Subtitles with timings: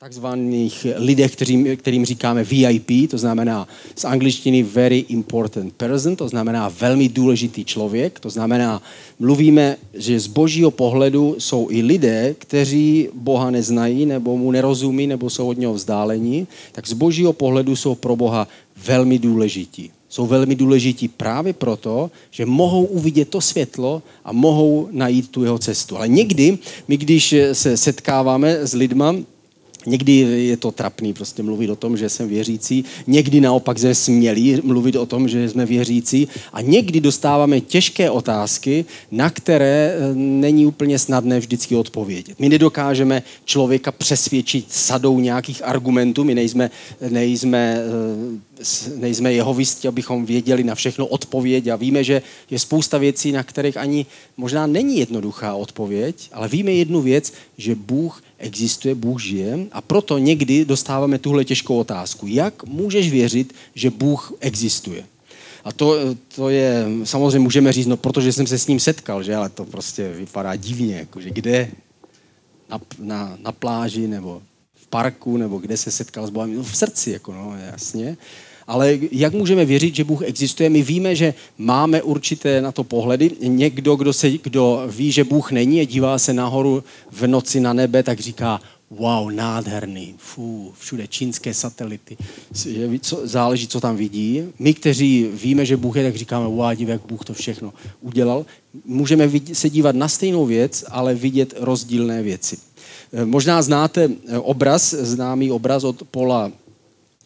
[0.00, 6.68] takzvaných lidech, kterým, kterým říkáme VIP, to znamená z angličtiny very important person, to znamená
[6.68, 8.82] velmi důležitý člověk, to znamená,
[9.18, 15.30] mluvíme, že z božího pohledu jsou i lidé, kteří Boha neznají, nebo mu nerozumí, nebo
[15.30, 18.48] jsou od něho vzdálení, tak z božího pohledu jsou pro Boha
[18.86, 19.90] velmi důležití.
[20.08, 25.58] Jsou velmi důležití právě proto, že mohou uvidět to světlo a mohou najít tu jeho
[25.58, 25.96] cestu.
[25.96, 26.58] Ale někdy,
[26.88, 29.14] my když se setkáváme s lidma,
[29.86, 34.60] Někdy je to trapný prostě mluvit o tom, že jsem věřící, někdy naopak jsme smělí
[34.64, 36.28] mluvit o tom, že jsme věřící.
[36.52, 42.38] A někdy dostáváme těžké otázky, na které eh, není úplně snadné vždycky odpovědět.
[42.38, 46.70] My nedokážeme člověka přesvědčit sadou nějakých argumentů, my nejsme,
[47.08, 47.78] nejsme
[48.96, 53.76] nejsme jehovisti, abychom věděli na všechno odpověď a víme, že je spousta věcí, na kterých
[53.76, 54.06] ani
[54.36, 60.18] možná není jednoduchá odpověď, ale víme jednu věc, že Bůh existuje, Bůh žije a proto
[60.18, 62.26] někdy dostáváme tuhle těžkou otázku.
[62.26, 65.04] Jak můžeš věřit, že Bůh existuje?
[65.64, 65.96] A to,
[66.36, 69.64] to je, samozřejmě můžeme říct, no protože jsem se s ním setkal, že, ale to
[69.64, 71.70] prostě vypadá divně, jakože kde,
[72.68, 74.42] na, na, na pláži nebo
[74.74, 78.16] v parku, nebo kde se setkal s Bohem, no v srdci, jako no, jasně.
[78.70, 80.70] Ale jak můžeme věřit, že Bůh existuje?
[80.70, 83.30] My víme, že máme určité na to pohledy.
[83.42, 87.72] Někdo, kdo, se, kdo ví, že Bůh není a dívá se nahoru v noci na
[87.72, 88.60] nebe, tak říká,
[88.90, 92.16] wow, nádherný, fů, všude čínské satelity.
[93.00, 94.42] Co, záleží, co tam vidí.
[94.58, 98.46] My, kteří víme, že Bůh je, tak říkáme, wow, div, jak Bůh to všechno udělal.
[98.84, 102.56] Můžeme se dívat na stejnou věc, ale vidět rozdílné věci.
[103.24, 106.52] Možná znáte obraz, známý obraz od Paula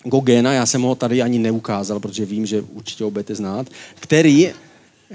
[0.04, 3.66] Gogena, já jsem ho tady ani neukázal, protože vím, že určitě ho budete znát,
[4.00, 4.50] který,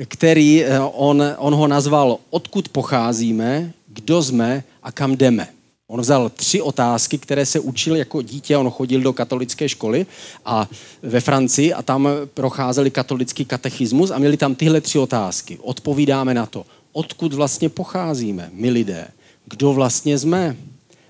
[0.05, 5.47] který eh, on, on ho nazval Odkud pocházíme, kdo jsme a kam jdeme.
[5.87, 8.57] On vzal tři otázky, které se učil jako dítě.
[8.57, 10.05] On chodil do katolické školy
[10.45, 10.67] a
[11.01, 15.57] ve Francii a tam procházeli katolický katechismus a měli tam tyhle tři otázky.
[15.61, 19.07] Odpovídáme na to, odkud vlastně pocházíme, my lidé,
[19.45, 20.55] kdo vlastně jsme,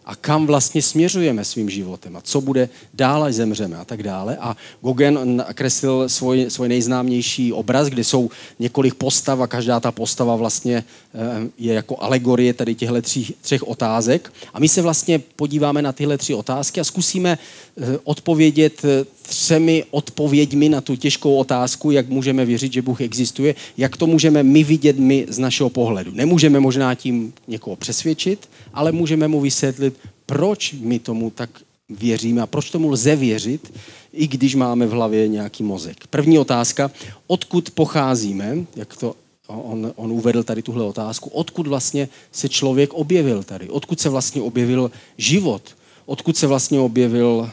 [0.09, 4.37] a kam vlastně směřujeme svým životem a co bude dál, až zemřeme a tak dále.
[4.41, 10.35] A Gogen nakreslil svůj, svůj nejznámější obraz, kde jsou několik postav a každá ta postava
[10.35, 10.83] vlastně
[11.13, 11.19] eh,
[11.57, 14.33] je jako alegorie tady těchto tří, třech otázek.
[14.53, 19.83] A my se vlastně podíváme na tyhle tři otázky a zkusíme eh, odpovědět eh, třemi
[19.91, 24.63] odpověďmi na tu těžkou otázku, jak můžeme věřit, že Bůh existuje, jak to můžeme my
[24.63, 26.11] vidět my z našeho pohledu.
[26.13, 29.93] Nemůžeme možná tím někoho přesvědčit, ale můžeme mu vysvětlit,
[30.25, 31.49] proč my tomu tak
[31.89, 33.73] věříme a proč tomu lze věřit,
[34.13, 36.07] i když máme v hlavě nějaký mozek.
[36.09, 36.91] První otázka,
[37.27, 39.15] odkud pocházíme, jak to
[39.47, 44.41] on, on uvedl tady tuhle otázku, odkud vlastně se člověk objevil tady, odkud se vlastně
[44.41, 45.61] objevil život,
[46.05, 47.49] odkud se vlastně objevil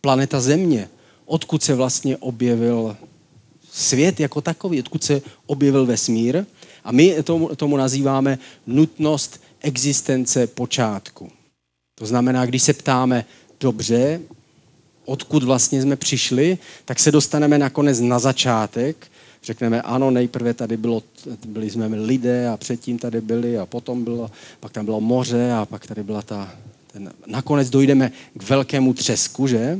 [0.00, 0.88] planeta Země,
[1.26, 2.96] odkud se vlastně objevil
[3.72, 6.44] svět jako takový, odkud se objevil vesmír.
[6.84, 11.30] A my tomu, tomu nazýváme nutnost existence počátku.
[11.94, 13.24] To znamená, když se ptáme,
[13.60, 14.20] dobře,
[15.04, 19.06] odkud vlastně jsme přišli, tak se dostaneme nakonec na začátek.
[19.42, 21.02] Řekneme, ano, nejprve tady bylo,
[21.46, 25.66] byli jsme lidé a předtím tady byli a potom bylo, pak tam bylo moře a
[25.66, 26.54] pak tady byla ta,
[26.92, 29.78] ten, nakonec dojdeme k velkému třesku, že?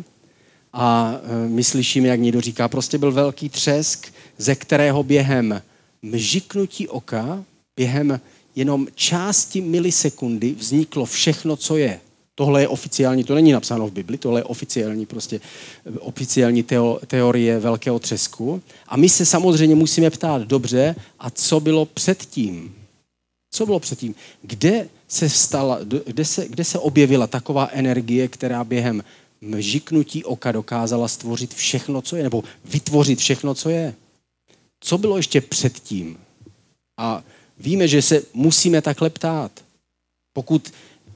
[0.79, 5.63] A e, my slyšíme, jak někdo říká, prostě byl velký třesk, ze kterého během
[6.03, 7.45] mžiknutí oka,
[7.77, 8.21] během
[8.57, 12.01] jenom části milisekundy vzniklo všechno, co je.
[12.35, 15.41] Tohle je oficiální, to není napsáno v Bibli, tohle je oficiální, prostě
[15.99, 18.63] oficiální teo, teorie velkého třesku.
[18.89, 22.75] A my se samozřejmě musíme ptát, dobře, a co bylo předtím?
[23.51, 24.15] Co bylo předtím?
[24.43, 29.03] Kde se, stala, kde se, kde se objevila taková energie, která během
[29.47, 33.95] mžiknutí oka dokázala stvořit všechno, co je, nebo vytvořit všechno, co je?
[34.81, 36.19] Co bylo ještě předtím?
[36.99, 37.25] A
[37.59, 39.65] víme, že se musíme takhle ptát.
[40.33, 40.73] Pokud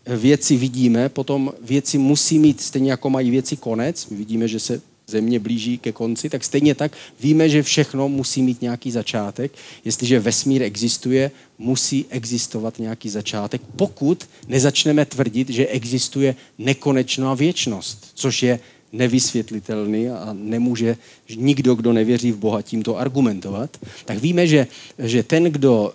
[0.07, 4.83] věci vidíme, potom věci musí mít, stejně jako mají věci konec, my vidíme, že se
[5.11, 9.53] země blíží ke konci, tak stejně tak víme, že všechno musí mít nějaký začátek.
[9.85, 18.43] Jestliže vesmír existuje, musí existovat nějaký začátek, pokud nezačneme tvrdit, že existuje nekonečná věčnost, což
[18.43, 18.61] je
[18.93, 20.97] nevysvětlitelný a nemůže
[21.37, 24.67] nikdo, kdo nevěří v Boha, tímto argumentovat, tak víme, že,
[24.99, 25.93] že ten, kdo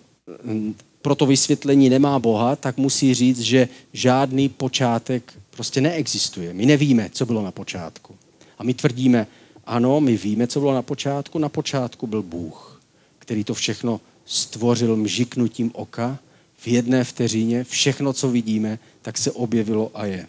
[1.02, 6.54] pro to vysvětlení nemá Boha, tak musí říct, že žádný počátek prostě neexistuje.
[6.54, 8.16] My nevíme, co bylo na počátku.
[8.58, 9.28] A my tvrdíme,
[9.66, 11.40] ano, my víme, co bylo na počátku.
[11.40, 12.82] Na počátku byl Bůh,
[13.20, 16.20] který to všechno stvořil mžiknutím oka
[16.58, 17.64] v jedné vteřině.
[17.64, 20.28] Všechno, co vidíme, tak se objevilo a je.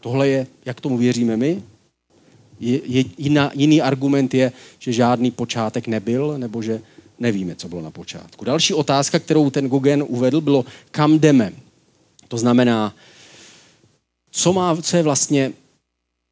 [0.00, 1.62] Tohle je, jak tomu věříme my.
[2.60, 6.80] Je, je, jiná, jiný argument je, že žádný počátek nebyl, nebo že
[7.18, 8.44] nevíme, co bylo na počátku.
[8.44, 11.52] Další otázka, kterou ten Gogen uvedl, bylo, kam jdeme.
[12.28, 12.94] To znamená,
[14.30, 15.52] co, má, co je vlastně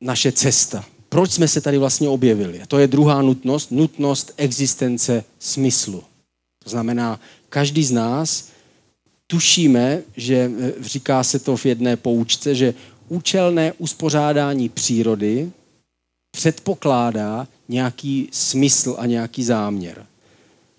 [0.00, 0.84] naše cesta.
[1.12, 2.62] Proč jsme se tady vlastně objevili?
[2.62, 6.02] A to je druhá nutnost, nutnost existence smyslu.
[6.64, 8.48] To znamená, každý z nás
[9.26, 12.74] tušíme, že eh, říká se to v jedné poučce, že
[13.08, 15.50] účelné uspořádání přírody
[16.30, 20.06] předpokládá nějaký smysl a nějaký záměr.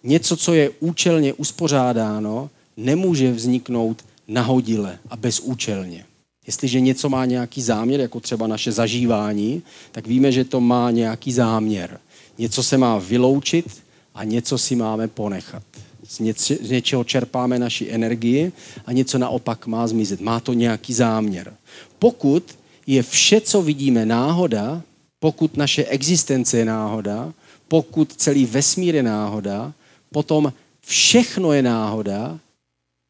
[0.04, 6.06] Něco, co je účelně uspořádáno, nemůže vzniknout nahodile a bezúčelně.
[6.48, 9.62] Jestliže něco má nějaký záměr, jako třeba naše zažívání,
[9.92, 12.00] tak víme, že to má nějaký záměr.
[12.38, 13.84] Něco se má vyloučit
[14.16, 15.64] a něco si máme ponechat.
[16.08, 18.52] Z, něč- z něčeho čerpáme naši energii
[18.86, 20.22] a něco naopak má zmizet.
[20.22, 21.54] Má to nějaký záměr.
[22.00, 22.44] Pokud
[22.88, 24.82] je vše, co vidíme, náhoda,
[25.20, 27.34] pokud naše existence je náhoda,
[27.68, 29.74] pokud celý vesmír je náhoda,
[30.12, 32.40] potom všechno je náhoda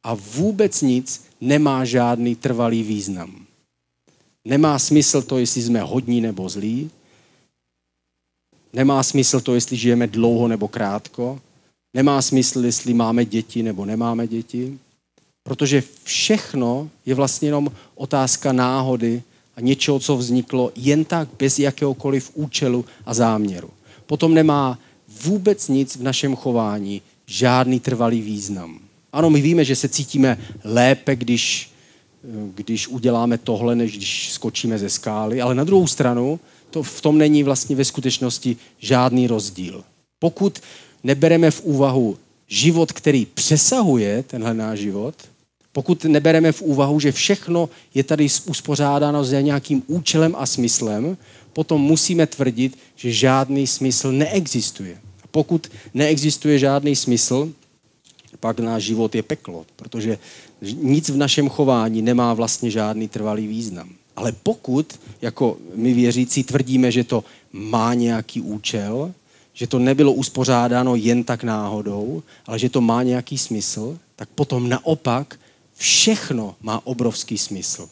[0.04, 3.46] a vůbec nic nemá žádný trvalý význam.
[4.46, 6.92] Nemá smysl to, jestli jsme hodní nebo zlí.
[8.74, 11.42] Nemá smysl to, jestli žijeme dlouho nebo krátko.
[11.94, 14.80] Nemá smysl, jestli máme děti nebo nemáme děti.
[15.44, 19.24] Protože všechno je vlastně jenom otázka náhody
[19.56, 23.70] a něčeho, co vzniklo jen tak, bez jakéhokoliv účelu a záměru.
[24.06, 24.80] Potom nemá
[25.24, 28.80] vůbec nic v našem chování, žádný trvalý význam.
[29.14, 31.72] Ano, my víme, že se cítíme lépe, když,
[32.56, 36.40] když uděláme tohle, než když skočíme ze skály, ale na druhou stranu
[36.70, 39.84] to v tom není vlastně ve skutečnosti žádný rozdíl.
[40.20, 40.60] Pokud
[41.04, 42.18] nebereme v úvahu
[42.48, 45.16] život, který přesahuje tenhle náš život,
[45.72, 51.18] pokud nebereme v úvahu, že všechno je tady uspořádáno s nějakým účelem a smyslem,
[51.54, 54.98] potom musíme tvrdit, že žádný smysl neexistuje.
[55.24, 57.54] A pokud neexistuje žádný smysl,
[58.44, 60.20] pak náš život je peklo, protože
[60.76, 63.88] nic v našem chování nemá vlastně žádný trvalý význam.
[64.16, 67.24] Ale pokud, jako my věřící, tvrdíme, že to
[67.54, 69.16] má nějaký účel,
[69.54, 74.70] že to nebylo uspořádáno jen tak náhodou, ale že to má nějaký smysl, tak potom
[74.70, 75.40] naopak
[75.80, 77.88] všechno má obrovský smysl.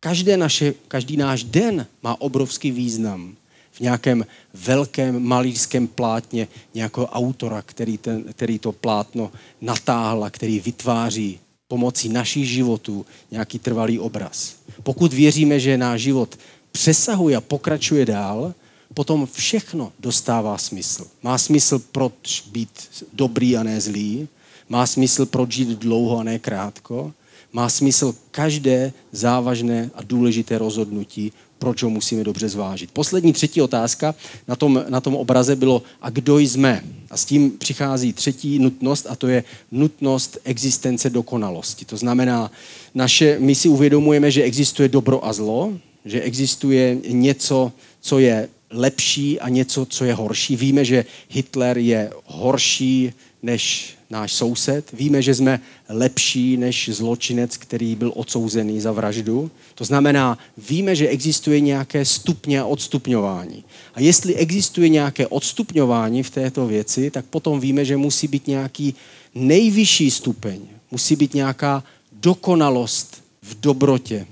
[0.00, 3.32] Každé naše, každý náš den má obrovský význam
[3.78, 10.60] v nějakém velkém malířském plátně nějakého autora, který, ten, který to plátno natáhl a který
[10.60, 11.38] vytváří
[11.68, 14.56] pomocí našich životů nějaký trvalý obraz.
[14.82, 16.38] Pokud věříme, že náš život
[16.72, 18.54] přesahuje a pokračuje dál,
[18.94, 21.06] potom všechno dostává smysl.
[21.22, 22.70] Má smysl, proč být
[23.12, 24.28] dobrý a ne zlý,
[24.68, 27.12] má smysl, proč žít dlouho a ne krátko,
[27.52, 32.90] má smysl každé závažné a důležité rozhodnutí, proč ho musíme dobře zvážit.
[32.92, 34.14] Poslední třetí otázka
[34.48, 36.84] na tom, na tom obraze bylo, a kdo jsme?
[37.10, 41.84] A s tím přichází třetí nutnost a to je nutnost existence dokonalosti.
[41.84, 42.50] To znamená,
[42.94, 45.72] naše, my si uvědomujeme, že existuje dobro a zlo,
[46.04, 50.56] že existuje něco, co je lepší a něco, co je horší.
[50.56, 53.12] Víme, že Hitler je horší
[53.42, 54.92] než náš soused.
[54.92, 59.50] Víme, že jsme lepší než zločinec, který byl odsouzený za vraždu.
[59.74, 60.38] To znamená,
[60.68, 63.64] víme, že existuje nějaké stupně a odstupňování.
[63.94, 68.94] A jestli existuje nějaké odstupňování v této věci, tak potom víme, že musí být nějaký
[69.34, 70.60] nejvyšší stupeň.
[70.90, 74.26] Musí být nějaká dokonalost v dobrotě.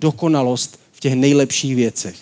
[0.00, 2.16] Dokonalost v těch nejlepších věcech.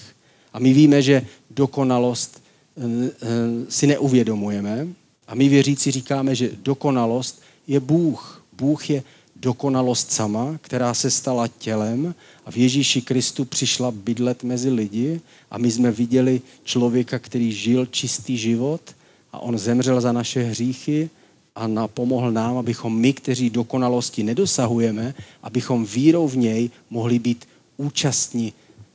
[0.53, 2.43] A my víme, že dokonalost
[2.77, 3.27] eh, eh,
[3.69, 4.87] si neuvědomujeme,
[5.29, 8.45] a my věřící říkáme, že dokonalost je Bůh.
[8.53, 9.03] Bůh je
[9.37, 12.15] dokonalost sama, která se stala tělem
[12.47, 17.87] a v Ježíši Kristu přišla bydlet mezi lidi a my jsme viděli člověka, který žil
[17.87, 18.81] čistý život
[19.33, 21.11] a on zemřel za naše hříchy
[21.55, 28.53] a napomohl nám, abychom my, kteří dokonalosti nedosahujeme, abychom vírou v něj mohli být účastní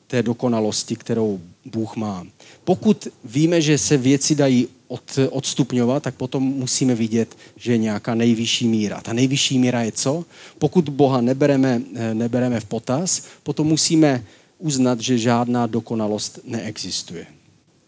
[0.08, 2.26] té dokonalosti, kterou Bůh má.
[2.64, 8.16] Pokud víme, že se věci dají od, odstupňovat, tak potom musíme vidět, že je nějaká
[8.16, 9.02] nejvyšší míra.
[9.02, 10.26] Ta nejvyšší míra je co?
[10.60, 14.24] Pokud Boha nebereme, eh, nebereme v potaz, potom musíme
[14.60, 17.26] uznat, že žádná dokonalost neexistuje.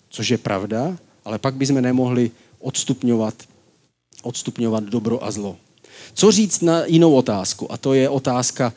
[0.10, 3.36] Což je pravda, ale pak bychom nemohli odstupňovat,
[4.24, 5.58] odstupňovat dobro a zlo.
[6.14, 7.72] Co říct na jinou otázku?
[7.72, 8.74] A to je otázka,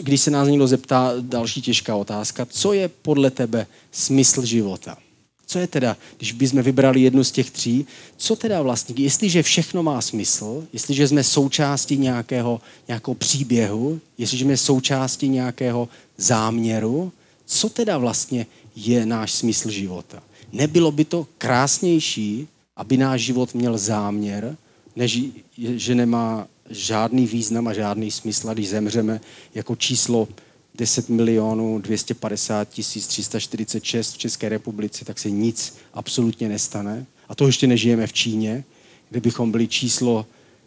[0.00, 4.96] když se nás někdo zeptá, další těžká otázka, co je podle tebe smysl života?
[5.52, 9.82] Co je teda, když bychom vybrali jednu z těch tří, co teda vlastně, jestliže všechno
[9.82, 17.12] má smysl, jestliže jsme součástí nějakého, nějakého příběhu, jestliže jsme součástí nějakého záměru,
[17.46, 20.22] co teda vlastně je náš smysl života.
[20.52, 24.56] Nebylo by to krásnější, aby náš život měl záměr,
[24.96, 25.20] než
[25.58, 29.20] že nemá žádný význam a žádný smysl, když zemřeme
[29.54, 30.28] jako číslo
[30.74, 37.06] 10 milionů 250 tisíc 346 v České republice, tak se nic absolutně nestane.
[37.28, 38.64] A to ještě nežijeme v Číně,
[39.10, 40.26] kde bychom byli číslo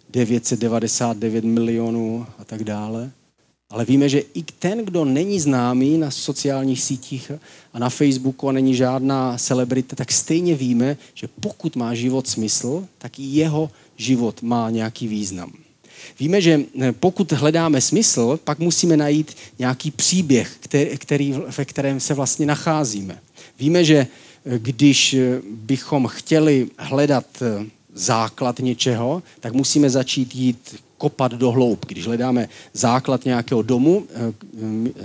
[0.10, 3.12] 999 milionů a tak dále.
[3.70, 7.32] Ale víme, že i ten, kdo není známý na sociálních sítích
[7.74, 12.88] a na Facebooku a není žádná celebrita, tak stejně víme, že pokud má život smysl,
[12.98, 15.65] tak i jeho život má nějaký význam.
[16.20, 20.58] Víme, že eh, pokud hledáme smysl, pak musíme najít nějaký příběh,
[20.98, 23.20] který, ve kterém se vlastně nacházíme.
[23.60, 27.26] Víme, že eh, když eh, bychom chtěli hledat
[27.94, 31.94] základ něčeho, tak musíme začít jít kopat do hloubky.
[31.94, 34.08] Když hledáme základ nějakého domu,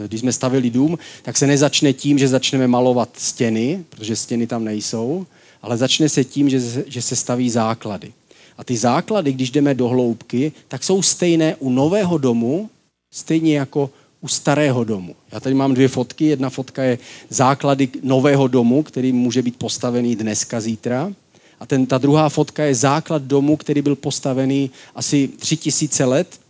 [0.07, 4.65] když jsme stavili dům, tak se nezačne tím, že začneme malovat stěny, protože stěny tam
[4.65, 5.27] nejsou,
[5.63, 8.13] ale začne se tím, že, že se staví základy.
[8.61, 12.71] A ty základy, když jdeme do hloubky, tak jsou stejné u nového domu,
[13.13, 13.91] stejně jako
[14.21, 15.15] u starého domu.
[15.33, 16.25] Já tady mám dvě fotky.
[16.25, 16.99] Jedna fotka je
[17.29, 21.13] základy nového domu, který může být postavený dneska, zítra.
[21.61, 26.41] A ten, ta druhá fotka je základ domu, který byl postavený asi tři tisíce let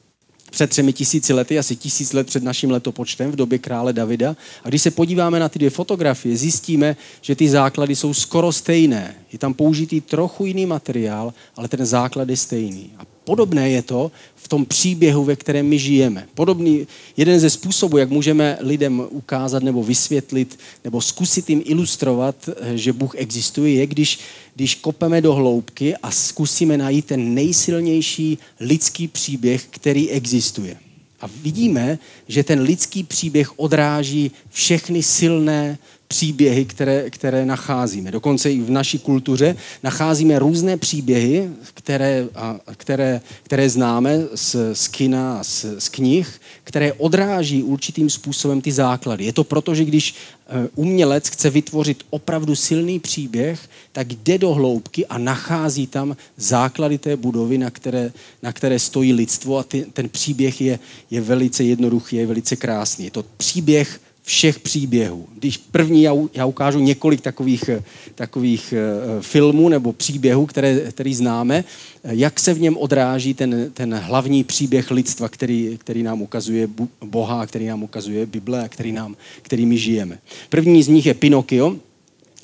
[0.50, 4.36] před třemi tisíci lety, asi tisíc let před naším letopočtem v době krále Davida.
[4.64, 9.14] A když se podíváme na ty dvě fotografie, zjistíme, že ty základy jsou skoro stejné.
[9.32, 12.92] Je tam použitý trochu jiný materiál, ale ten základ je stejný.
[12.98, 16.26] A podobné je to v tom příběhu, ve kterém my žijeme.
[16.34, 16.86] Podobný,
[17.16, 23.14] jeden ze způsobů, jak můžeme lidem ukázat nebo vysvětlit nebo zkusit jim ilustrovat, že Bůh
[23.14, 24.18] existuje, je, když,
[24.54, 30.76] když kopeme do hloubky a zkusíme najít ten nejsilnější lidský příběh, který existuje.
[31.20, 31.98] A vidíme,
[32.28, 35.78] že ten lidský příběh odráží všechny silné
[36.10, 38.10] příběhy, které, které nacházíme.
[38.10, 44.88] Dokonce i v naší kultuře nacházíme různé příběhy, které, a, které, které známe z, z
[44.88, 49.24] kina a z, z knih, které odráží určitým způsobem ty základy.
[49.24, 53.60] Je to proto, že když e, umělec chce vytvořit opravdu silný příběh,
[53.92, 58.12] tak jde do hloubky a nachází tam základy té budovy, na které,
[58.42, 60.78] na které stojí lidstvo a ty, ten příběh je,
[61.10, 63.04] je velice jednoduchý, je velice krásný.
[63.04, 64.00] Je to příběh
[64.30, 65.28] všech příběhů.
[65.38, 67.82] Když první, já, já ukážu několik takových, eh,
[68.14, 71.64] takových uh, filmů nebo příběhů, které, který známe,
[72.04, 76.68] jak se v něm odráží ten, ten hlavní příběh lidstva, který, který nám ukazuje
[77.04, 80.18] Boha, který nám ukazuje Bible a který, nám, který my žijeme.
[80.48, 81.76] První z nich je Pinokio.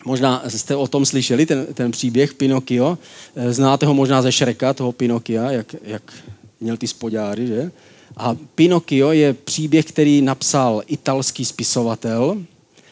[0.05, 2.99] Možná jste o tom slyšeli, ten, ten příběh Pinokio.
[3.37, 6.02] Eh, znáte ho možná ze Šreka, toho Pinokia, jak, jak
[6.61, 7.71] měl ty spodáry, že?
[8.16, 12.42] A Pinocchio je příběh, který napsal italský spisovatel.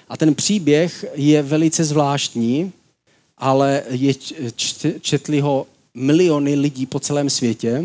[0.08, 2.72] A ten příběh je velice zvláštní,
[3.38, 4.14] ale je,
[5.00, 7.84] četli ho miliony lidí po celém světě.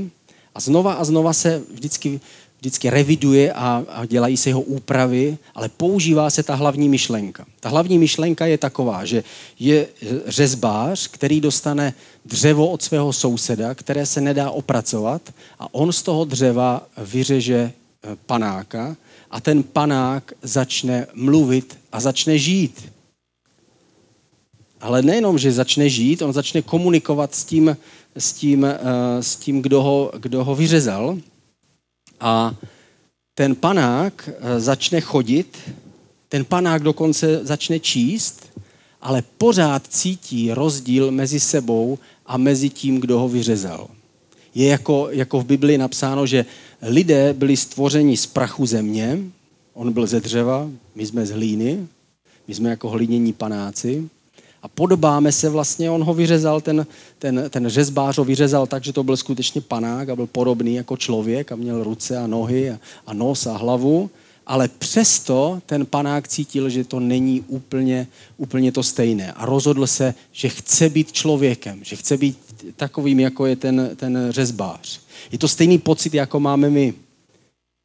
[0.55, 2.19] A znova a znova se vždycky
[2.59, 7.45] vždycky reviduje a, a dělají se jeho úpravy, ale používá se ta hlavní myšlenka.
[7.59, 9.23] Ta hlavní myšlenka je taková, že
[9.59, 9.87] je
[10.27, 11.93] řezbář, který dostane
[12.25, 15.21] dřevo od svého souseda, které se nedá opracovat
[15.59, 17.71] a on z toho dřeva vyřeže e,
[18.25, 18.95] panáka
[19.31, 22.91] a ten panák začne mluvit a začne žít.
[24.81, 27.77] Ale nejenom, že začne žít, on začne komunikovat s tím,
[28.17, 28.79] s tím, e,
[29.19, 31.17] s tím kdo, ho, kdo ho vyřezal.
[32.19, 32.55] A
[33.39, 35.57] ten panák eh, začne chodit,
[36.29, 38.48] ten panák dokonce začne číst,
[39.01, 43.87] ale pořád cítí rozdíl mezi sebou a mezi tím, kdo ho vyřezal.
[44.55, 46.45] Je jako, jako v Biblii napsáno, že
[46.81, 49.19] lidé byli stvořeni z prachu země,
[49.73, 51.87] on byl ze dřeva, my jsme z hlíny,
[52.47, 54.09] my jsme jako hlinění panáci
[54.61, 56.87] a podobáme se vlastně, on ho vyřezal, ten,
[57.19, 60.97] ten, ten řezbář ho vyřezal tak, že to byl skutečně panák a byl podobný jako
[60.97, 64.09] člověk a měl ruce a nohy a, a nos a hlavu,
[64.49, 70.13] ale přesto ten panák cítil, že to není úplně, úplně to stejné a rozhodl se,
[70.31, 72.37] že chce být člověkem, že chce být
[72.75, 74.99] takovým, jako je ten, ten řezbář.
[75.31, 76.93] Je to stejný pocit, jako máme my.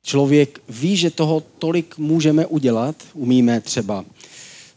[0.04, 4.04] Člověk ví, že toho tolik můžeme udělat, umíme třeba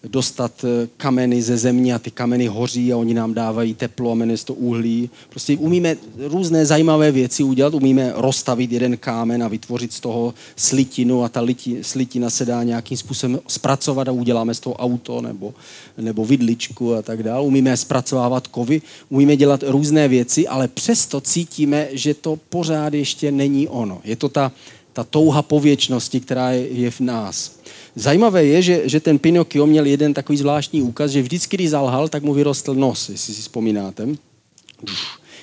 [0.04, 4.16] dostat eh, kameny ze země a ty kameny hoří a oni nám dávají teplo a
[4.16, 5.10] jmenuje to uhlí.
[5.30, 11.24] Prostě umíme různé zajímavé věci udělat, umíme rozstavit jeden kámen a vytvořit z toho slitinu
[11.24, 15.54] a ta liti, slitina se dá nějakým způsobem zpracovat a uděláme z toho auto nebo,
[15.98, 17.42] nebo vidličku a tak dále.
[17.42, 23.68] Umíme zpracovávat kovy, umíme dělat různé věci, ale přesto cítíme, že to pořád ještě není
[23.68, 24.02] ono.
[24.04, 24.52] Je to ta
[24.98, 27.60] ta touha po věčnosti, která je, v nás.
[27.96, 32.10] Zajímavé je, že, že ten Pinocchio měl jeden takový zvláštní úkaz, že vždycky, když zalhal,
[32.10, 34.08] tak mu vyrostl nos, jestli si vzpomínáte.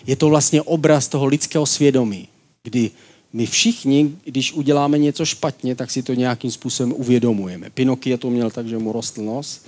[0.07, 2.29] Je to vlastně obraz toho lidského svědomí,
[2.63, 2.91] kdy
[3.33, 7.71] my všichni, když uděláme něco špatně, tak si to nějakým způsobem uvědomujeme.
[7.71, 9.61] Pinocchio to měl tak, že mu rostl nos.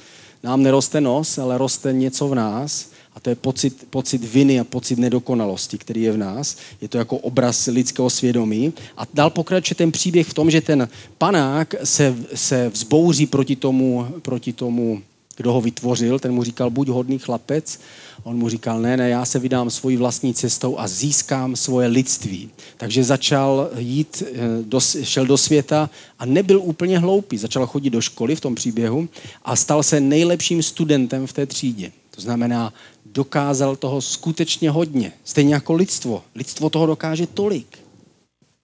[0.42, 4.64] Nám neroste nos, ale roste něco v nás a to je pocit, pocit viny a
[4.64, 6.56] pocit nedokonalosti, který je v nás.
[6.80, 8.72] Je to jako obraz lidského svědomí.
[8.96, 14.06] A dál pokračuje ten příběh v tom, že ten panák se, se vzbouří proti tomu,
[14.22, 15.02] proti tomu,
[15.36, 16.18] kdo ho vytvořil.
[16.18, 17.80] Ten mu říkal, buď hodný chlapec.
[18.22, 22.50] On mu říkal, ne, ne, já se vydám svojí vlastní cestou a získám svoje lidství.
[22.76, 27.38] Takže začal jít, eh, do, šel do světa a nebyl úplně hloupý.
[27.38, 29.08] Začal chodit do školy v tom příběhu
[29.44, 31.92] a stal se nejlepším studentem v té třídě.
[32.10, 32.72] To znamená,
[33.16, 35.12] dokázal toho skutečně hodně.
[35.24, 36.22] Stejně jako lidstvo.
[36.34, 37.78] Lidstvo toho dokáže tolik.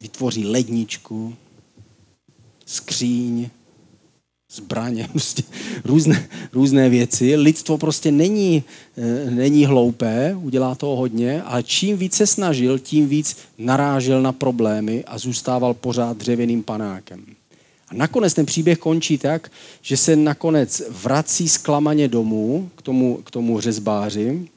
[0.01, 1.35] Vytvoří ledničku,
[2.67, 3.49] skříň,
[4.53, 5.43] zbraně, prostě
[5.85, 7.37] různé, různé věci.
[7.37, 8.65] Lidstvo prostě není,
[8.97, 15.05] eh, není hloupé, udělá toho hodně, ale čím více snažil, tím víc narážel na problémy
[15.05, 17.25] a zůstával pořád dřevěným panákem.
[17.93, 23.31] A nakonec ten příběh končí tak, že se nakonec vrací zklamaně domů k tomu, k
[23.31, 24.49] tomu řezbáři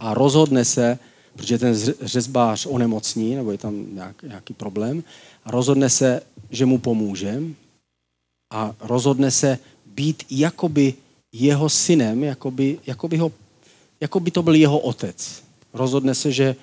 [0.00, 0.98] a rozhodne se,
[1.36, 5.02] protože ten řezbář onemocní, nebo je tam nějak, nějaký problém,
[5.44, 7.42] a rozhodne se, že mu pomůže
[8.50, 10.94] a rozhodne se být jakoby
[11.32, 13.32] jeho synem, jakoby, jakoby, ho,
[14.00, 15.42] jakoby to byl jeho otec.
[15.74, 16.56] Rozhodne se, že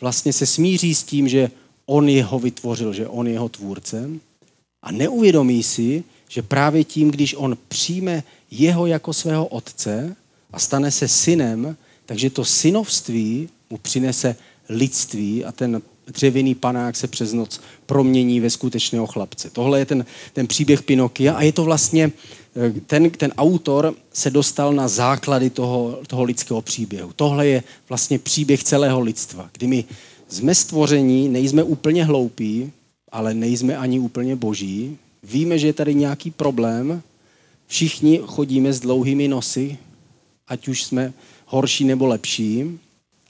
[0.00, 1.50] vlastně se smíří s tím, že
[1.86, 4.20] on jeho vytvořil, že on je jeho tvůrcem
[4.84, 10.16] a neuvědomí si, že právě tím, když on přijme jeho jako svého otce
[10.52, 11.76] a stane se synem,
[12.06, 14.36] takže to synovství mu přinese
[14.68, 19.50] lidství a ten dřevěný panák se přes noc promění ve skutečného chlapce.
[19.50, 22.12] Tohle je ten, ten příběh Pinokia a je to vlastně,
[22.56, 27.12] eh, ten, ten autor se dostal na základy toho, toho lidského příběhu.
[27.16, 29.84] Tohle je vlastně příběh celého lidstva, kdy my
[30.28, 32.72] jsme stvoření, nejsme úplně hloupí,
[33.14, 34.98] ale nejsme ani úplně boží.
[35.22, 37.02] Víme, že je tady nějaký problém.
[37.66, 39.78] Všichni chodíme s dlouhými nosy,
[40.48, 41.12] ať už jsme
[41.46, 42.78] horší nebo lepší.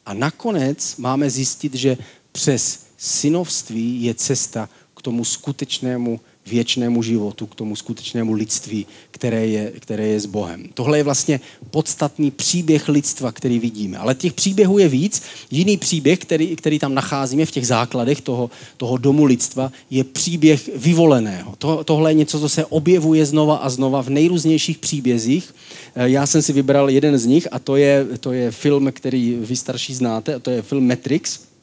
[0.06, 1.98] A nakonec máme zjistit, že
[2.32, 9.72] přes synovství je cesta k tomu skutečnému věčnému životu, k tomu skutečnému lidství, které je,
[9.80, 10.68] které je s Bohem.
[10.74, 13.98] Tohle je vlastně podstatný příběh lidstva, který vidíme.
[13.98, 15.22] Ale těch příběhů je víc.
[15.50, 20.70] Jiný příběh, který, který tam nacházíme v těch základech toho, toho domu lidstva, je příběh
[20.76, 21.54] vyvoleného.
[21.58, 25.54] To, tohle je něco, co se objevuje znova a znova v nejrůznějších příbězích.
[25.94, 29.36] Eh, já jsem si vybral jeden z nich a to je, to je film, který
[29.40, 31.53] vy starší znáte, a to je film Matrix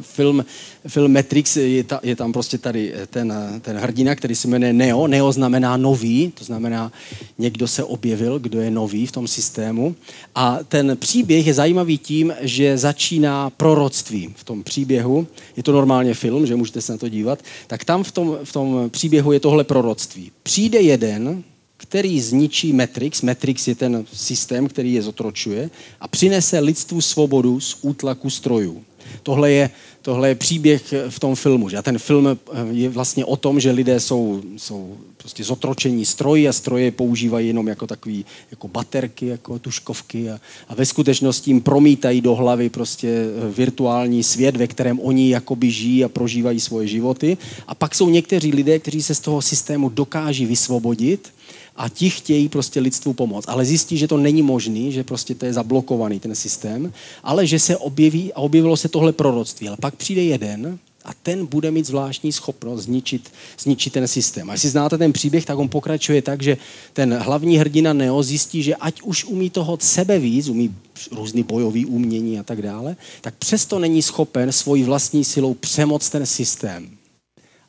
[0.00, 0.44] film,
[0.86, 4.48] film Matrix, je, ta, je tam prostě tady eh, ten, eh, ten hrdina, který se
[4.48, 5.06] jmenuje Neo.
[5.06, 6.92] Neo znamená nový, to znamená
[7.38, 9.94] někdo se objevil, kdo je nový v tom systému.
[10.34, 15.26] A ten příběh je zajímavý tím, že začíná proroctvím v tom příběhu.
[15.56, 17.38] Je to normálně film, že můžete se na to dívat.
[17.66, 20.32] Tak tam v tom, v tom příběhu je tohle proroctví.
[20.42, 21.42] Přijde jeden,
[21.76, 23.22] který zničí Matrix.
[23.22, 28.84] Matrix je ten systém, který je zotročuje a přinese lidstvu svobodu z útlaku strojů.
[29.22, 29.70] Tohle je,
[30.02, 31.68] tohle je příběh v tom filmu.
[31.68, 31.76] Že?
[31.76, 32.36] A ten film eh,
[32.70, 37.68] je vlastně o tom, že lidé jsou, jsou prostě zotročení stroji a stroje používají jenom
[37.68, 43.08] jako takový, jako baterky, jako tuškovky a, a ve skutečnosti jim promítají do hlavy prostě
[43.08, 47.38] eh, virtuální svět, ve kterém oni jakoby žijí a prožívají svoje životy.
[47.66, 51.35] A pak jsou někteří lidé, kteří se z toho systému dokáží vysvobodit
[51.76, 53.48] a ti chtějí prostě lidstvu pomoct.
[53.48, 57.58] Ale zjistí, že to není možný, že prostě to je zablokovaný ten systém, ale že
[57.58, 59.68] se objeví a objevilo se tohle proroctví.
[59.68, 64.50] Ale pak přijde jeden a ten bude mít zvláštní schopnost zničit, zničit ten systém.
[64.50, 66.56] A jestli znáte ten příběh, tak on pokračuje tak, že
[66.92, 70.74] ten hlavní hrdina Neo zjistí, že ať už umí toho sebe víc, umí
[71.12, 76.26] různý bojový umění a tak dále, tak přesto není schopen svojí vlastní silou přemoc ten
[76.26, 76.90] systém.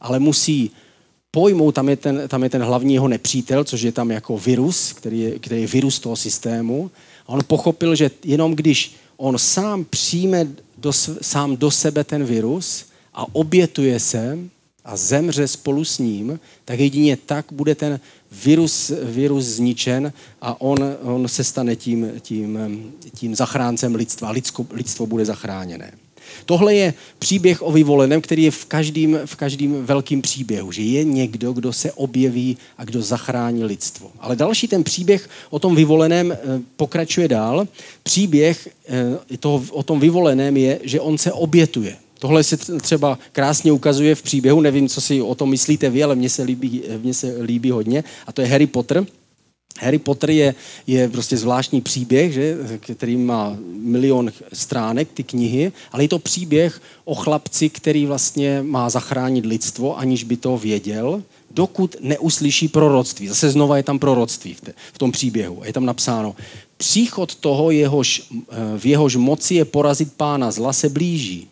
[0.02, 0.72] Ale musí
[1.32, 4.94] pojmou, tam je, ten, tam je ten hlavní jeho nepřítel, což je tam jako virus,
[4.94, 6.92] který je, který je virus toho systému.
[7.28, 12.86] A on pochopil, že jenom když on sám přijme do, sám do sebe ten virus
[13.14, 14.38] a obětuje se
[14.86, 18.00] a zemře spolu s ním, tak jedině tak bude ten
[18.32, 22.60] virus, virus zničen a on, on se stane tím, tím,
[23.16, 24.32] tím zachráncem lidstva.
[24.32, 25.92] Lidsko, lidstvo bude zachráněné.
[26.46, 31.04] Tohle je příběh o vyvoleném, který je v každém, v každém velkým příběhu, že je
[31.04, 34.12] někdo, kdo se objeví a kdo zachrání lidstvo.
[34.20, 36.38] Ale další ten příběh o tom vyvoleném eh,
[36.76, 37.68] pokračuje dál.
[38.04, 41.96] Příběh eh, toho, o tom vyvoleném je, že on se obětuje.
[42.20, 46.16] Tohle se třeba krásně ukazuje v příběhu, nevím, co si o tom myslíte vy, ale
[46.16, 49.06] mně se líbí, mně se líbí hodně, a to je Harry Potter.
[49.80, 50.56] Harry Potter je,
[50.88, 52.58] je prostě zvláštní příběh, že,
[52.96, 58.90] který má milion stránek, ty knihy, ale je to příběh o chlapci, který vlastně má
[58.90, 63.28] zachránit lidstvo, aniž by to věděl, dokud neuslyší proroctví.
[63.28, 65.62] Zase znova je tam proroctví v, te, v tom příběhu.
[65.64, 66.36] Je tam napsáno,
[66.78, 68.24] příchod toho, jehož,
[68.78, 71.48] v jehož moci je porazit pána zla, se blíží.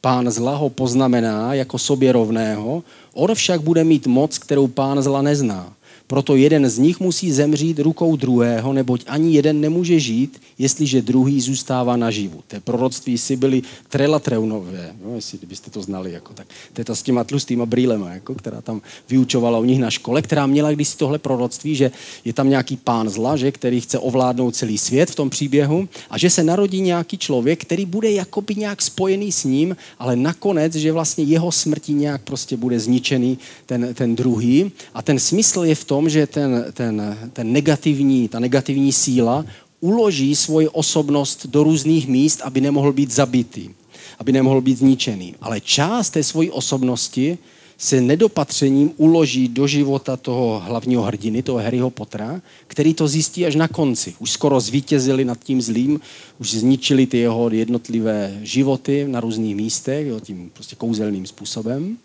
[0.00, 2.82] Pán zla ho poznamená jako sobě rovného,
[3.14, 5.72] on však bude mít moc, kterou pán zla nezná.
[6.08, 11.40] Proto jeden z nich musí zemřít rukou druhého, neboť ani jeden nemůže žít, jestliže druhý
[11.40, 12.40] zůstává naživu.
[12.48, 16.12] To je proroctví Sibily Trelatraunové, no, jestli byste to znali.
[16.12, 16.46] Jako, tak.
[16.72, 20.22] To je ta s těma tlustýma brýlema, jako, která tam vyučovala u nich na škole,
[20.22, 21.90] která měla když tohle proroctví, že
[22.24, 26.18] je tam nějaký pán zla, že, který chce ovládnout celý svět v tom příběhu a
[26.18, 30.92] že se narodí nějaký člověk, který bude jakoby nějak spojený s ním, ale nakonec, že
[30.92, 34.72] vlastně jeho smrtí nějak prostě bude zničený ten, ten druhý.
[34.94, 39.42] A ten smysl je v tom, tom, že ten, ten, ten negativní, ta negativní síla
[39.80, 43.70] uloží svoji osobnost do různých míst, aby nemohl být zabitý,
[44.18, 45.34] aby nemohl být zničený.
[45.42, 47.38] Ale část té svojí osobnosti
[47.78, 53.54] se nedopatřením uloží do života toho hlavního hrdiny, toho Harryho Pottera, který to zjistí až
[53.54, 54.14] na konci.
[54.18, 56.00] Už skoro zvítězili nad tím zlým,
[56.38, 61.98] už zničili ty jeho jednotlivé životy na různých místech, jo, tím prostě kouzelným způsobem.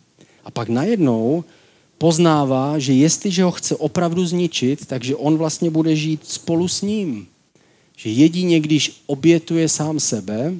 [0.46, 1.44] A pak najednou
[2.04, 7.28] poznává, že jestliže ho chce opravdu zničit, takže on vlastně bude žít spolu s ním.
[7.96, 10.54] Že jedině, když obětuje sám sebe,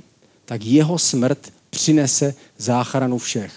[0.46, 3.52] tak jeho smrt přinese záchranu všech.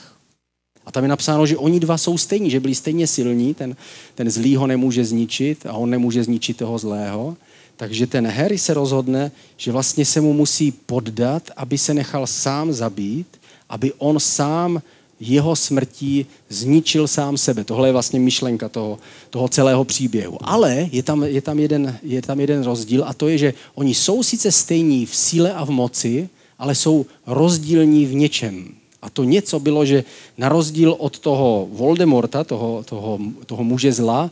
[0.87, 3.77] A tam je napsáno, že oni dva jsou stejní, že byli stejně silní, ten,
[4.15, 7.37] ten zlý ho nemůže zničit a on nemůže zničit toho zlého.
[7.77, 12.73] Takže ten Harry se rozhodne, že vlastně se mu musí poddat, aby se nechal sám
[12.73, 13.27] zabít,
[13.69, 14.83] aby on sám
[15.21, 17.65] jeho smrtí zničil sám sebe.
[17.65, 18.99] Tohle je vlastně myšlenka toho,
[19.31, 20.39] toho celého příběhu.
[20.41, 23.95] Ale je tam, je, tam jeden, je tam jeden rozdíl a to je, že oni
[23.95, 28.69] jsou sice stejní v síle a v moci, ale jsou rozdílní v něčem.
[29.03, 30.05] A to něco bylo, že
[30.39, 34.31] na rozdíl od toho Voldemorta, toho, toho, toho muže zla,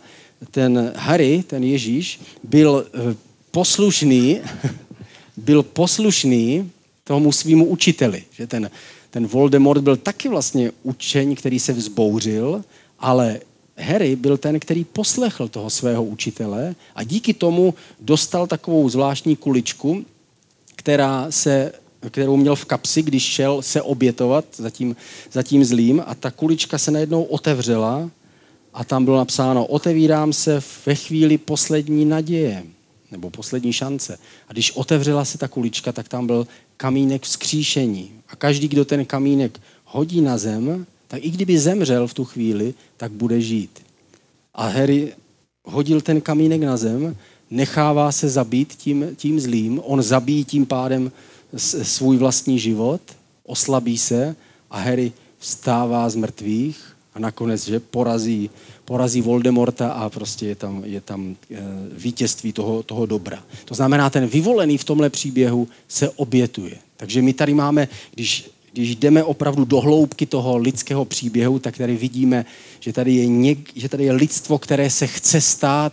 [0.51, 3.17] ten Harry, ten Ježíš, byl eh,
[3.51, 4.41] poslušný,
[5.37, 6.71] byl poslušný
[7.05, 8.25] tomu svýmu učiteli.
[8.33, 8.71] Že ten,
[9.15, 12.65] ten Voldemort byl taky vlastně učeň, který se vzbouřil,
[12.99, 13.41] ale
[13.79, 20.05] Harry byl ten, který poslechl toho svého učitele a díky tomu dostal takovou zvláštní kuličku,
[20.77, 21.73] která se,
[22.11, 24.97] kterou měl v kapsi, když šel se obětovat za tím,
[25.33, 28.11] za tím zlým a ta kulička se najednou otevřela
[28.73, 32.63] a tam bylo napsáno, otevírám se ve chvíli poslední naděje
[33.15, 34.19] nebo poslední šance.
[34.49, 36.47] A když otevřela se ta kulička, tak tam byl
[36.77, 38.11] kamínek vzkříšení.
[38.29, 42.75] A každý, kdo ten kamínek hodí na zem, tak i kdyby zemřel v tu chvíli,
[42.97, 43.83] tak bude žít.
[44.55, 45.15] A Harry
[45.65, 47.17] hodil ten kamínek na zem,
[47.51, 51.13] nechává se zabít tím, tím zlým, on zabíjí tím pádem
[51.83, 53.01] svůj vlastní život,
[53.47, 54.37] oslabí se
[54.71, 58.51] a Harry vstává z mrtvých a nakonec, že porazí,
[58.85, 61.57] porazí Voldemorta a prostě je tam, je tam eh,
[61.93, 63.43] vítězství toho, toho dobra.
[63.65, 66.75] To znamená, ten vyvolený v tomhle příběhu se obětuje.
[66.97, 71.97] Takže my tady máme, když, když jdeme opravdu do hloubky toho lidského příběhu, tak tady
[71.97, 72.45] vidíme,
[72.81, 75.93] že tady je, něk, že tady je lidstvo, které se chce stát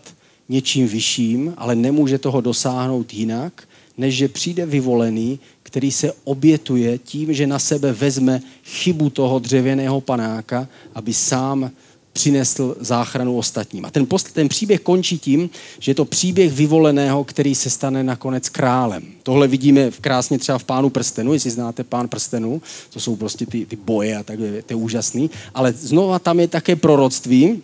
[0.49, 7.33] něčím vyšším, ale nemůže toho dosáhnout jinak, než že přijde vyvolený, který se obětuje tím,
[7.33, 11.71] že na sebe vezme chybu toho dřevěného panáka, aby sám
[12.13, 13.85] přinesl záchranu ostatním.
[13.85, 18.03] A ten, post, ten příběh končí tím, že je to příběh vyvoleného, který se stane
[18.03, 19.03] nakonec králem.
[19.23, 22.61] Tohle vidíme v krásně třeba v Pánu prstenu, jestli znáte Pán prstenu,
[22.93, 25.29] to jsou prostě ty, ty boje a tak, to je úžasný.
[25.53, 27.63] Ale znova tam je také proroctví,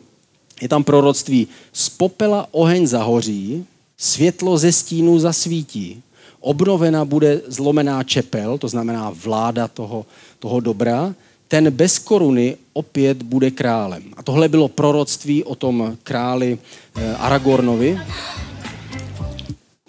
[0.62, 3.66] je tam proroctví, z popela oheň zahoří,
[3.98, 6.02] světlo ze stínu zasvítí,
[6.40, 10.06] obnovena bude zlomená čepel, to znamená vláda toho,
[10.40, 11.16] toho dobra,
[11.48, 14.04] ten bez koruny opět bude králem.
[14.18, 16.58] A tohle bylo proroctví o tom králi
[16.96, 18.00] eh, Aragornovi.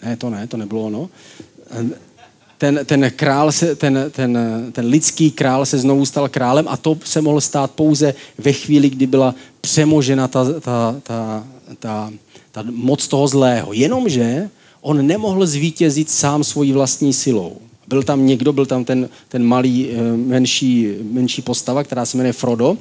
[0.02, 1.10] Ne, to ne, to nebylo ono.
[2.58, 4.38] Ten, ten, král se, ten, ten,
[4.72, 8.90] ten lidský král se znovu stal králem a to se mohlo stát pouze ve chvíli,
[8.90, 11.44] kdy byla přemožena ta, ta, ta,
[11.78, 12.10] ta,
[12.52, 13.72] ta moc toho zlého.
[13.72, 17.67] Jenomže on nemohl zvítězit sám svojí vlastní silou.
[17.88, 22.32] Byl tam někdo, byl tam ten, ten malý, eh, menší, menší postava, která se jmenuje
[22.32, 22.76] Frodo.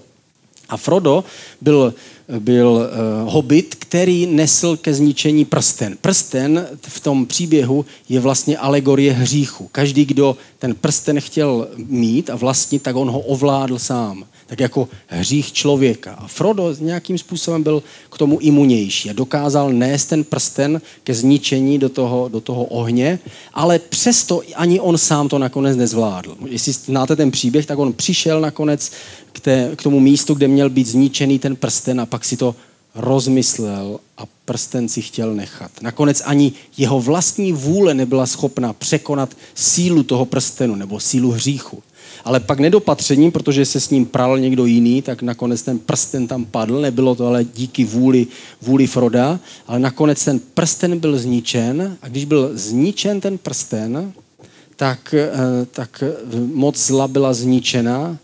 [0.70, 1.24] A Frodo
[1.62, 1.94] byl
[2.40, 5.98] byl uh, hobit, který nesl ke zničení prsten.
[6.02, 9.70] Prsten v tom příběhu je vlastně alegorie hříchu.
[9.72, 14.90] Každý, kdo ten prsten chtěl mít a vlastnit, tak on ho ovládl sám tak jako
[15.08, 16.14] hřích člověka.
[16.14, 21.80] A Frodo nějakým způsobem byl k tomu imunější a dokázal nést ten prsten ke zničení
[21.80, 23.20] do toho, do toho ohně,
[23.54, 26.36] ale přesto ani on sám to nakonec nezvládl.
[26.46, 28.92] Jestli znáte ten příběh, tak on přišel nakonec
[29.32, 32.56] k, té, k tomu místu, kde měl být zničený ten prsten a pak si to
[32.98, 35.72] rozmyslel a prsten si chtěl nechat.
[35.82, 41.84] Nakonec ani jeho vlastní vůle nebyla schopna překonat sílu toho prstenu nebo sílu hříchu.
[42.26, 46.46] Ale pak nedopatřením, protože se s ním pral někdo jiný, tak nakonec ten prsten tam
[46.46, 48.28] padl, nebylo to ale díky vůli,
[48.62, 51.98] vůli Froda, ale nakonec ten prsten byl zničen.
[52.02, 54.14] A když byl zničen ten prsten,
[54.76, 55.32] tak, eh,
[55.72, 56.04] tak
[56.54, 58.18] moc zla byla zničena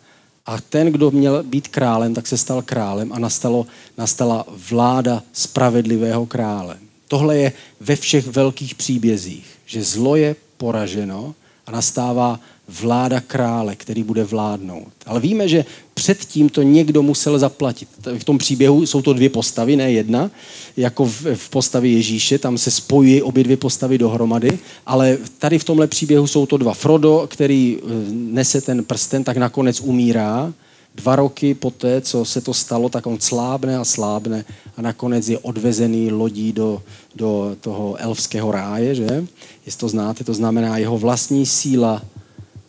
[0.45, 3.65] a ten, kdo měl být králem, tak se stal králem a nastalo,
[3.97, 6.77] nastala vláda spravedlivého krále.
[7.07, 14.03] Tohle je ve všech velkých příbězích, že zlo je poraženo a nastává vláda krále, který
[14.03, 14.91] bude vládnout.
[15.05, 17.89] Ale víme, že předtím to někdo musel zaplatit.
[18.17, 20.31] V tom příběhu jsou to dvě postavy, ne jedna,
[20.77, 25.87] jako v, postavě Ježíše, tam se spojují obě dvě postavy dohromady, ale tady v tomhle
[25.87, 26.73] příběhu jsou to dva.
[26.73, 30.53] Frodo, který eh, nese ten prsten, tak nakonec umírá.
[30.95, 34.45] Dva roky poté, co se to stalo, tak on slábne a slábne
[34.77, 36.81] a nakonec je odvezený lodí do,
[37.15, 39.25] do toho elfského ráje, že?
[39.65, 42.01] Jestli to znáte, to znamená, jeho vlastní síla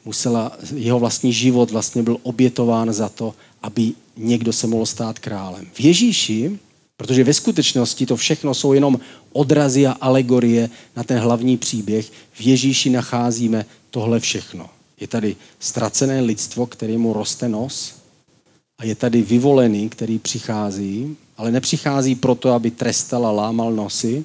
[0.04, 5.66] musela, jeho vlastní život vlastně byl obětován za to, aby někdo se mohl stát králem.
[5.72, 6.58] V Ježíši,
[6.96, 9.00] protože ve skutečnosti to všechno jsou jenom
[9.32, 14.70] odrazy a alegorie na ten hlavní příběh, v Ježíši nacházíme tohle všechno.
[15.00, 17.94] Je tady ztracené lidstvo, kterému roste nos
[18.78, 24.24] a je tady vyvolený, který přichází, ale nepřichází proto, aby trestal a lámal nosy,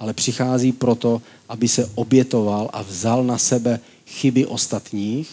[0.00, 5.30] ale přichází proto, aby se obětoval a vzal na sebe chyby ostatních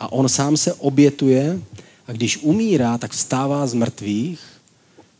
[0.00, 1.60] a on sám se obětuje
[2.06, 4.40] a když umírá, tak vstává z mrtvých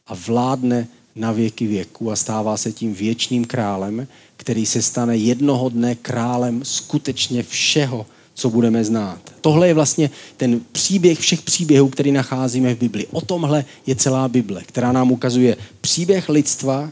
[0.06, 5.68] a vládne na věky věku a stává se tím věčným králem, který se stane jednoho
[5.68, 9.20] dne králem skutečně všeho, co budeme znát.
[9.40, 13.06] Tohle je vlastně ten příběh všech příběhů, který nacházíme v Bibli.
[13.06, 16.90] O tomhle je celá Bible, která nám ukazuje příběh lidstva,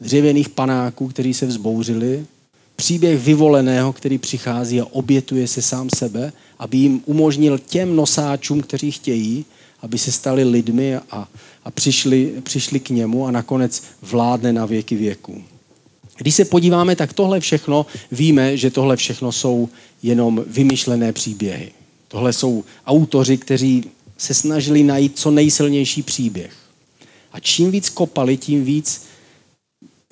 [0.00, 2.26] dřevěných panáků, kteří se vzbouřili,
[2.76, 8.90] příběh vyvoleného, který přichází a obětuje se sám sebe, aby jim umožnil těm nosáčům, kteří
[8.90, 9.44] chtějí,
[9.82, 11.28] aby se stali lidmi a,
[11.64, 15.42] a přišli, přišli k němu a nakonec vládne na věky věků.
[16.16, 19.68] Když se podíváme, tak tohle všechno, víme, že tohle všechno jsou
[20.02, 21.70] jenom vymyšlené příběhy.
[22.08, 23.84] Tohle jsou autoři, kteří
[24.18, 26.52] se snažili najít co nejsilnější příběh.
[27.32, 29.06] A čím víc kopali, tím víc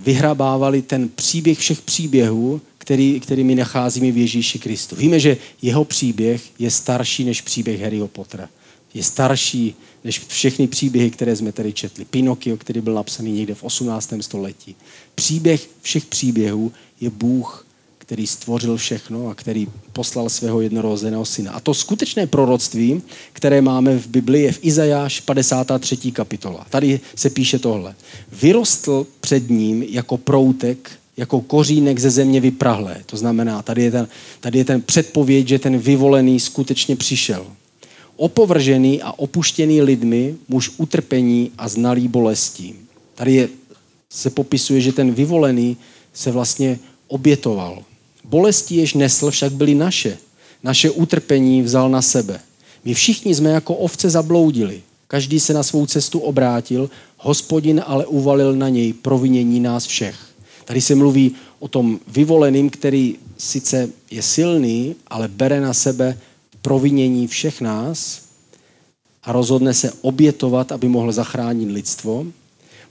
[0.04, 4.96] vyhrabávali ten příběh všech příběhů, který, který my nacházíme v Ježíši Kristu.
[4.96, 8.48] Víme, že jeho příběh je starší než příběh Harryho Pottera.
[8.94, 12.04] Je starší než všechny příběhy, které jsme tady četli.
[12.04, 14.12] Pinocchio, který byl napsaný někde v 18.
[14.20, 14.76] století.
[15.14, 17.66] Příběh všech příběhů je Bůh,
[18.02, 21.52] který stvořil všechno a který poslal svého jednorozeného syna.
[21.52, 25.96] A to skutečné proroctví, které máme v Bibli, je v Izajáš 53.
[26.12, 26.66] kapitola.
[26.70, 27.94] Tady se píše tohle.
[28.32, 32.96] Vyrostl před ním jako proutek, jako kořínek ze země vyprahlé.
[33.06, 34.08] To znamená, tady je ten,
[34.40, 37.46] tady je ten předpověď, že ten vyvolený skutečně přišel.
[38.16, 42.74] Opovržený a opuštěný lidmi, muž utrpení a znalý bolestí.
[43.14, 43.48] Tady je,
[44.10, 45.76] se popisuje, že ten vyvolený
[46.12, 47.82] se vlastně obětoval.
[48.32, 50.18] Bolesti, jež nesl, však byly naše.
[50.62, 52.40] Naše utrpení vzal na sebe.
[52.84, 54.82] My všichni jsme jako ovce zabloudili.
[55.08, 60.16] Každý se na svou cestu obrátil, hospodin ale uvalil na něj provinění nás všech.
[60.64, 66.18] Tady se mluví o tom vyvoleným, který sice je silný, ale bere na sebe
[66.62, 68.22] provinění všech nás
[69.22, 72.26] a rozhodne se obětovat, aby mohl zachránit lidstvo.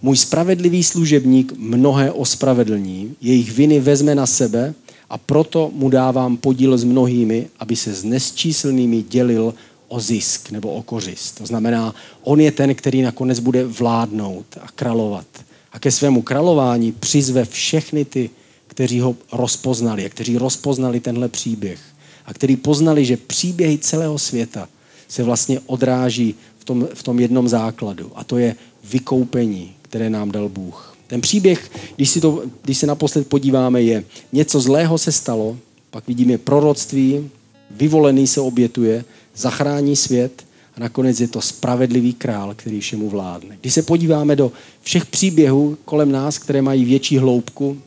[0.01, 4.73] Můj spravedlivý služebník mnohé ospravedlní, jejich viny vezme na sebe
[5.11, 9.53] a proto mu dávám podíl s mnohými, aby se s nesčíslnými dělil
[9.87, 11.37] o zisk nebo o kořist.
[11.37, 15.27] To znamená, on je ten, který nakonec bude vládnout a královat.
[15.71, 18.29] A ke svému králování přizve všechny ty,
[18.67, 21.79] kteří ho rozpoznali a kteří rozpoznali tenhle příběh
[22.25, 24.69] a kteří poznali, že příběhy celého světa
[25.07, 30.31] se vlastně odráží v tom, v tom jednom základu a to je vykoupení, které nám
[30.31, 30.90] dal Bůh.
[31.11, 35.57] Ten příběh, když, si to, když se naposled podíváme, je něco zlého se stalo,
[35.89, 37.29] pak vidíme proroctví,
[37.71, 40.45] vyvolený se obětuje, zachrání svět
[40.75, 43.57] a nakonec je to spravedlivý král, který všemu vládne.
[43.61, 47.77] Když se podíváme do všech příběhů kolem nás, které mají větší hloubku,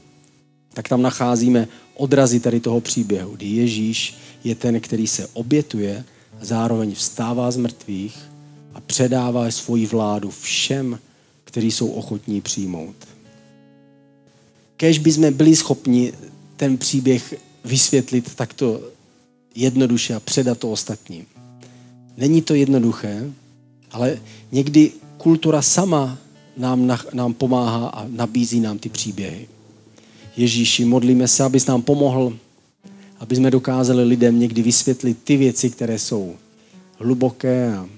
[0.75, 6.05] tak tam nacházíme odrazy tady toho příběhu, kdy Ježíš je ten, který se obětuje
[6.41, 8.19] a zároveň vstává z mrtvých
[8.75, 10.99] a předává svoji vládu všem,
[11.45, 13.14] kteří jsou ochotní přijmout.
[14.77, 16.13] Kež by jsme byli schopni
[16.57, 17.35] ten příběh
[17.65, 18.81] vysvětlit takto
[19.55, 21.27] jednoduše a předat to ostatním.
[22.17, 23.33] Není to jednoduché,
[23.91, 24.19] ale
[24.53, 26.19] někdy kultura sama
[26.57, 29.49] nám, nám pomáhá a nabízí nám ty příběhy.
[30.37, 32.39] Ježíši, modlíme se, abys nám pomohl,
[33.19, 36.37] aby jsme dokázali lidem někdy vysvětlit ty věci, které jsou
[36.99, 37.89] hluboké a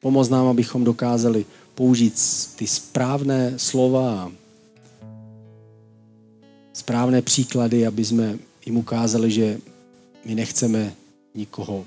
[0.00, 2.14] pomoz nám, abychom dokázali použít
[2.56, 4.32] ty správné slova a
[6.72, 9.58] správné příklady, aby jsme jim ukázali, že
[10.24, 10.94] my nechceme
[11.34, 11.86] nikoho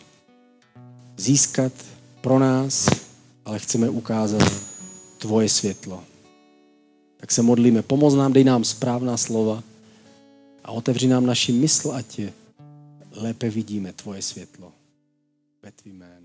[1.17, 1.71] získat
[2.21, 2.89] pro nás,
[3.45, 4.51] ale chceme ukázat
[5.17, 6.03] tvoje světlo.
[7.17, 9.63] Tak se modlíme, pomoz nám, dej nám správná slova
[10.63, 12.21] a otevři nám naši mysl, ať
[13.11, 14.71] lépe vidíme tvoje světlo
[15.63, 16.24] ve tvým jménu.